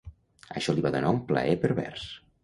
[0.61, 2.07] Això li va donar un plaer pervers.